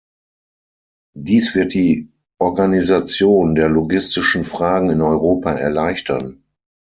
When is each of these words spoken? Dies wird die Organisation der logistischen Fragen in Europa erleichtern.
Dies 1.15 1.53
wird 1.53 1.75
die 1.75 2.11
Organisation 2.39 3.53
der 3.53 3.69
logistischen 3.69 4.43
Fragen 4.43 4.89
in 4.89 4.99
Europa 5.03 5.53
erleichtern. 5.53 6.41